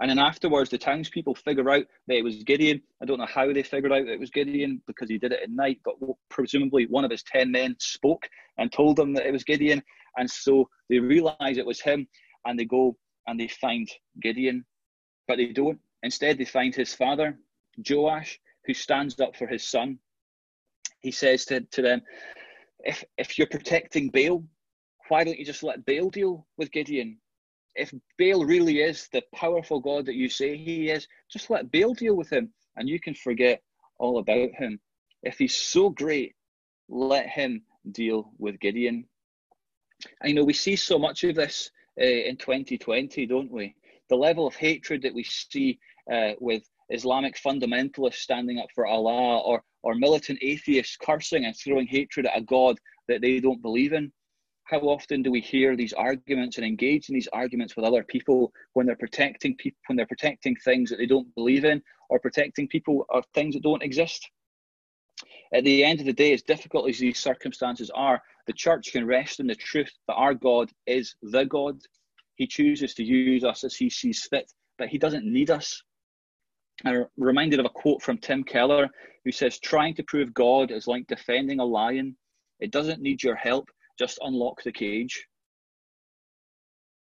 [0.00, 2.80] And then afterwards, the townspeople figure out that it was Gideon.
[3.02, 5.50] I don't know how they figured out it was Gideon because he did it at
[5.50, 5.96] night, but
[6.28, 8.28] presumably one of his 10 men spoke
[8.58, 9.82] and told them that it was Gideon.
[10.16, 12.06] And so they realize it was him
[12.46, 13.88] and they go and they find
[14.22, 14.64] Gideon,
[15.26, 15.78] but they don't.
[16.04, 17.36] Instead, they find his father,
[17.88, 19.98] Joash, who stands up for his son.
[21.00, 22.02] He says to, to them,
[22.84, 24.44] if, if you're protecting Baal,
[25.08, 27.18] why don't you just let Baal deal with Gideon?
[27.74, 31.94] If Baal really is the powerful God that you say he is, just let Baal
[31.94, 33.62] deal with him and you can forget
[33.98, 34.80] all about him.
[35.22, 36.34] If he's so great,
[36.88, 39.06] let him deal with Gideon.
[40.22, 43.74] I know we see so much of this uh, in 2020, don't we?
[44.08, 45.78] The level of hatred that we see
[46.10, 51.86] uh, with Islamic fundamentalists standing up for Allah or, or militant atheists cursing and throwing
[51.86, 54.12] hatred at a God that they don't believe in.
[54.68, 58.52] How often do we hear these arguments and engage in these arguments with other people
[58.74, 62.68] when they're protecting people when they're protecting things that they don't believe in or protecting
[62.68, 64.28] people or things that don't exist?
[65.54, 69.06] At the end of the day, as difficult as these circumstances are, the church can
[69.06, 71.80] rest in the truth that our God is the God.
[72.34, 75.82] He chooses to use us as he sees fit, but he doesn't need us.
[76.84, 78.90] I'm reminded of a quote from Tim Keller
[79.24, 82.18] who says, Trying to prove God is like defending a lion.
[82.60, 85.26] It doesn't need your help, just unlock the cage.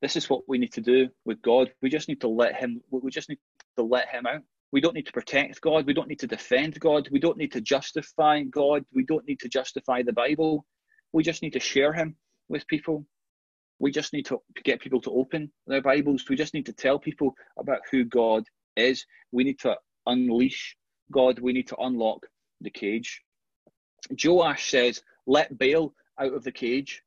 [0.00, 1.72] This is what we need to do with God.
[1.82, 3.38] We just need to let Him, we just need
[3.76, 4.42] to let Him out.
[4.70, 5.86] We don't need to protect God.
[5.86, 7.08] We don't need to defend God.
[7.10, 8.84] We don't need to justify God.
[8.92, 10.64] We don't need to justify the Bible.
[11.12, 12.16] We just need to share Him
[12.48, 13.04] with people.
[13.80, 16.24] We just need to get people to open their Bibles.
[16.28, 18.44] We just need to tell people about who God
[18.76, 19.04] is.
[19.32, 20.76] We need to unleash
[21.12, 21.38] God.
[21.38, 22.26] We need to unlock
[22.60, 23.22] the cage.
[24.22, 27.02] Joash says, Let Baal out of the cage.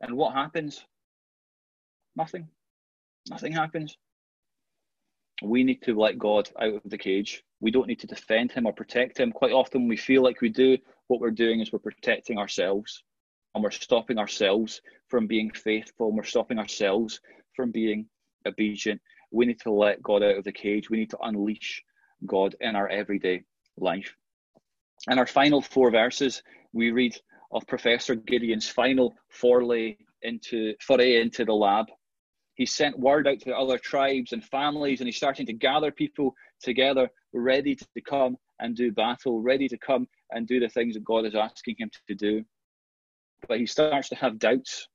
[0.00, 0.84] And what happens?
[2.16, 2.48] Nothing.
[3.28, 3.96] Nothing happens.
[5.42, 7.42] We need to let God out of the cage.
[7.60, 9.32] We don't need to defend him or protect him.
[9.32, 10.78] Quite often, we feel like we do.
[11.08, 13.02] What we're doing is we're protecting ourselves
[13.54, 17.20] and we're stopping ourselves from being faithful and we're stopping ourselves
[17.54, 18.06] from being
[18.46, 19.00] obedient.
[19.30, 20.90] We need to let God out of the cage.
[20.90, 21.82] We need to unleash
[22.26, 23.42] God in our everyday
[23.76, 24.14] life.
[25.08, 27.16] In our final four verses, we read
[27.54, 31.86] of Professor Gideon's final foray into, foray into the lab.
[32.54, 36.34] He sent word out to other tribes and families, and he's starting to gather people
[36.62, 41.04] together, ready to come and do battle, ready to come and do the things that
[41.04, 42.44] God is asking him to do.
[43.48, 44.88] But he starts to have doubts,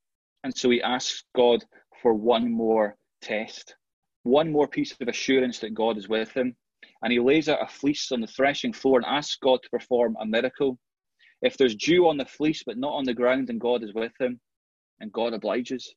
[0.43, 1.63] and so he asks God
[2.01, 3.75] for one more test,
[4.23, 6.55] one more piece of assurance that God is with him.
[7.03, 10.17] And he lays out a fleece on the threshing floor and asks God to perform
[10.19, 10.77] a miracle.
[11.41, 14.13] If there's dew on the fleece but not on the ground, and God is with
[14.19, 14.39] him
[14.99, 15.93] and God obliges.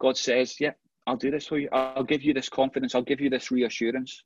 [0.00, 0.72] God says, Yeah,
[1.06, 1.68] I'll do this for you.
[1.72, 2.94] I'll give you this confidence.
[2.94, 4.24] I'll give you this reassurance.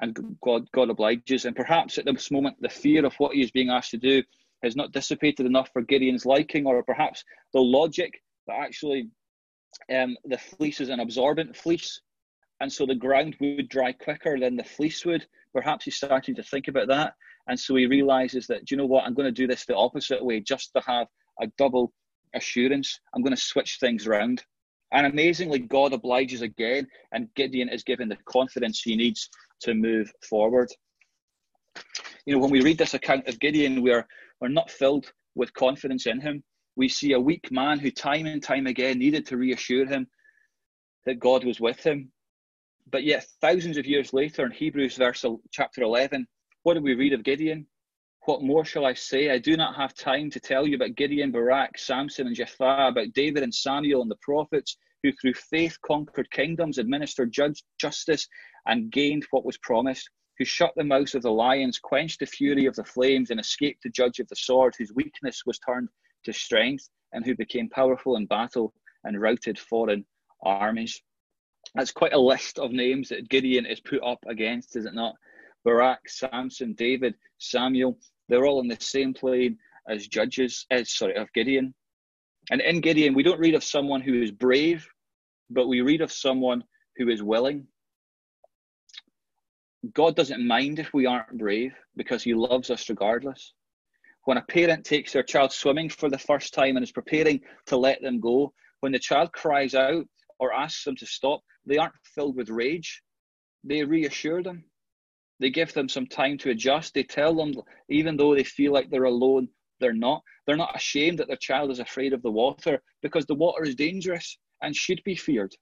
[0.00, 1.44] And God, God obliges.
[1.44, 4.22] And perhaps at this moment, the fear of what he is being asked to do
[4.62, 9.10] has not dissipated enough for Gideon's liking, or perhaps the logic that actually
[9.92, 12.00] um, the fleece is an absorbent fleece.
[12.60, 15.26] And so the ground would dry quicker than the fleece would.
[15.52, 17.14] Perhaps he's starting to think about that.
[17.48, 19.04] And so he realizes that, do you know what?
[19.04, 21.08] I'm going to do this the opposite way just to have
[21.40, 21.92] a double
[22.34, 23.00] assurance.
[23.14, 24.42] I'm going to switch things around.
[24.92, 29.28] And amazingly, God obliges again, and Gideon is given the confidence he needs
[29.60, 30.70] to move forward.
[32.26, 34.06] You know, when we read this account of Gideon, we're,
[34.40, 36.44] we're not filled with confidence in him.
[36.76, 40.06] We see a weak man who, time and time again, needed to reassure him
[41.06, 42.12] that God was with him.
[42.90, 46.26] But yet, thousands of years later, in Hebrews verse chapter 11,
[46.62, 47.66] what do we read of Gideon?
[48.24, 49.30] What more shall I say?
[49.30, 53.12] I do not have time to tell you about Gideon, Barak, Samson, and Jephthah, about
[53.14, 58.28] David and Samuel and the prophets, who through faith conquered kingdoms, administered judge, justice,
[58.66, 60.08] and gained what was promised,
[60.38, 63.82] who shut the mouths of the lions, quenched the fury of the flames, and escaped
[63.82, 65.88] the judge of the sword, whose weakness was turned
[66.24, 70.04] to strength, and who became powerful in battle and routed foreign
[70.44, 71.02] armies.
[71.74, 75.16] That's quite a list of names that Gideon is put up against, is it not?
[75.64, 77.98] Barak, Samson, David, Samuel,
[78.28, 79.58] they're all on the same plane
[79.88, 81.74] as judges, as sorry, of Gideon.
[82.50, 84.86] And in Gideon, we don't read of someone who is brave,
[85.50, 86.64] but we read of someone
[86.96, 87.66] who is willing.
[89.94, 93.52] God doesn't mind if we aren't brave because he loves us regardless.
[94.24, 97.76] When a parent takes their child swimming for the first time and is preparing to
[97.76, 100.06] let them go, when the child cries out
[100.38, 103.02] or asks them to stop, they aren't filled with rage.
[103.64, 104.64] They reassure them.
[105.42, 106.94] They give them some time to adjust.
[106.94, 107.52] They tell them,
[107.88, 109.48] even though they feel like they're alone,
[109.80, 110.22] they're not.
[110.46, 113.74] They're not ashamed that their child is afraid of the water because the water is
[113.74, 115.52] dangerous and should be feared.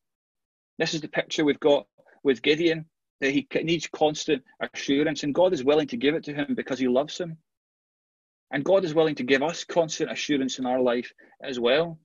[0.79, 1.87] This is the picture we've got
[2.23, 2.85] with Gideon
[3.23, 6.79] that he needs constant assurance, and God is willing to give it to him because
[6.79, 7.39] he loves him.
[8.51, 11.11] And God is willing to give us constant assurance in our life
[11.43, 11.99] as well.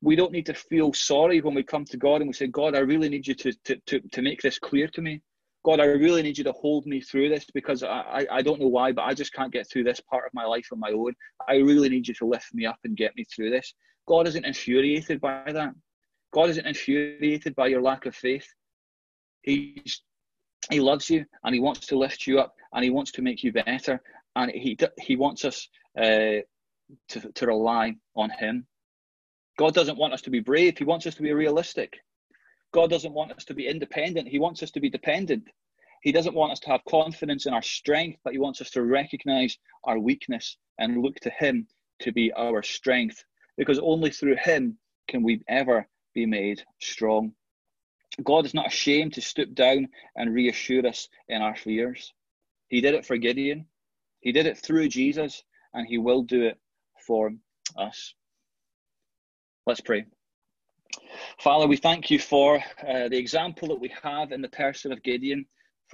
[0.00, 2.74] We don't need to feel sorry when we come to God and we say, God,
[2.74, 5.20] I really need you to, to, to, to make this clear to me.
[5.64, 8.68] God, I really need you to hold me through this because I, I don't know
[8.68, 11.14] why, but I just can't get through this part of my life on my own.
[11.48, 13.74] I really need you to lift me up and get me through this.
[14.06, 15.74] God isn't infuriated by that.
[16.32, 18.46] God isn't infuriated by your lack of faith.
[19.42, 20.02] He's,
[20.70, 23.42] he loves you and he wants to lift you up and he wants to make
[23.42, 24.00] you better.
[24.36, 26.42] And he, he wants us uh,
[27.08, 28.66] to, to rely on him.
[29.58, 30.78] God doesn't want us to be brave.
[30.78, 31.98] He wants us to be realistic.
[32.72, 34.28] God doesn't want us to be independent.
[34.28, 35.48] He wants us to be dependent.
[36.02, 38.82] He doesn't want us to have confidence in our strength, but He wants us to
[38.82, 41.66] recognize our weakness and look to Him
[42.00, 43.24] to be our strength,
[43.56, 47.32] because only through Him can we ever be made strong.
[48.22, 52.12] God is not ashamed to stoop down and reassure us in our fears.
[52.68, 53.66] He did it for Gideon,
[54.20, 55.42] He did it through Jesus,
[55.72, 56.58] and He will do it
[57.06, 57.32] for
[57.76, 58.14] us.
[59.66, 60.06] Let's pray.
[61.38, 65.02] Father, we thank you for uh, the example that we have in the person of
[65.02, 65.46] Gideon.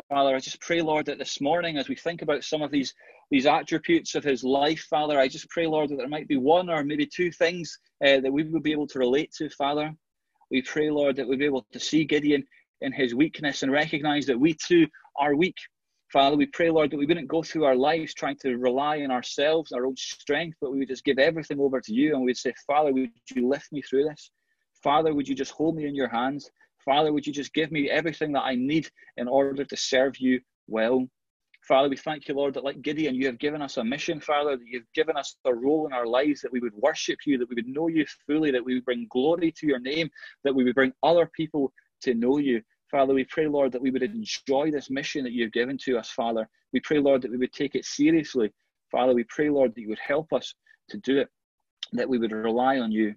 [0.09, 2.95] Father, I just pray, Lord, that this morning, as we think about some of these
[3.31, 6.69] these attributes of his life, Father, I just pray, Lord, that there might be one
[6.69, 9.95] or maybe two things uh, that we would be able to relate to, Father.
[10.51, 12.45] We pray, Lord, that we'd be able to see Gideon
[12.81, 14.87] in his weakness and recognize that we too
[15.19, 15.57] are weak.
[16.13, 19.11] Father, we pray, Lord, that we wouldn't go through our lives trying to rely on
[19.11, 22.37] ourselves, our own strength, but we would just give everything over to you and we'd
[22.37, 24.31] say, Father, would you lift me through this?
[24.85, 26.51] Father, would you just hold me in your hands?
[26.85, 30.43] Father, would you just give me everything that I need in order to serve you
[30.69, 31.09] well?
[31.67, 34.59] Father, we thank you, Lord, that like Gideon, you have given us a mission, Father,
[34.59, 37.49] that you've given us a role in our lives, that we would worship you, that
[37.49, 40.11] we would know you fully, that we would bring glory to your name,
[40.45, 41.73] that we would bring other people
[42.03, 42.61] to know you.
[42.91, 46.11] Father, we pray, Lord, that we would enjoy this mission that you've given to us,
[46.11, 46.47] Father.
[46.75, 48.53] We pray, Lord, that we would take it seriously.
[48.93, 50.55] Father, we pray, Lord, that you would help us
[50.91, 51.29] to do it,
[51.95, 53.15] that we would rely on you.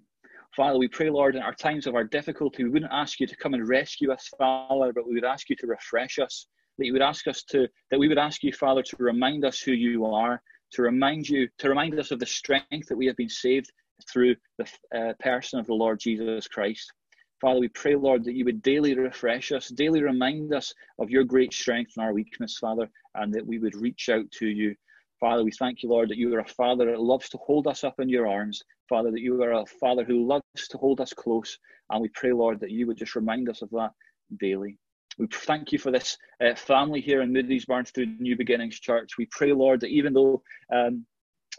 [0.56, 3.36] Father, we pray, Lord, in our times of our difficulty, we wouldn't ask you to
[3.36, 6.46] come and rescue us, Father, but we would ask you to refresh us.
[6.78, 9.60] That you would ask us to, that we would ask you, Father, to remind us
[9.60, 10.42] who you are,
[10.72, 13.70] to remind you, to remind us of the strength that we have been saved
[14.10, 16.92] through the uh, person of the Lord Jesus Christ.
[17.40, 21.24] Father, we pray, Lord, that you would daily refresh us, daily remind us of your
[21.24, 24.74] great strength and our weakness, Father, and that we would reach out to you.
[25.20, 27.84] Father, we thank you, Lord, that you are a Father that loves to hold us
[27.84, 28.62] up in your arms.
[28.88, 31.58] Father, that you are a Father who loves to hold us close.
[31.90, 33.90] And we pray, Lord, that you would just remind us of that
[34.38, 34.78] daily.
[35.18, 39.18] We thank you for this uh, family here in Moody's through New Beginnings Church.
[39.18, 40.42] We pray, Lord, that even though
[40.72, 41.04] um,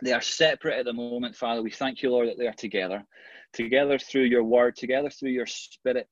[0.02, 3.04] they are separate at the moment, Father, we thank you, Lord, that they are together
[3.54, 6.08] together through your word, together through your spirit,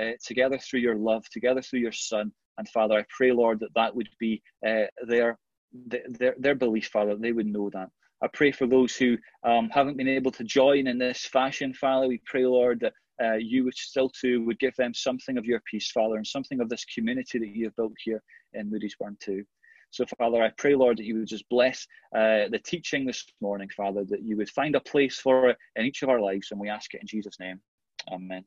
[0.00, 2.32] uh, together through your love, together through your son.
[2.56, 5.38] And Father, I pray, Lord, that that would be uh, their,
[5.72, 7.90] their, their belief, Father, they would know that.
[8.22, 12.08] I pray for those who um, haven't been able to join in this fashion, Father.
[12.08, 12.92] We pray, Lord, that
[13.22, 16.60] uh, you would still too would give them something of your peace, Father, and something
[16.60, 18.22] of this community that you have built here
[18.54, 19.44] in Moodiesburn too.
[19.90, 23.68] So, Father, I pray, Lord, that you would just bless uh, the teaching this morning,
[23.74, 26.60] Father, that you would find a place for it in each of our lives, and
[26.60, 27.60] we ask it in Jesus' name.
[28.12, 28.44] Amen.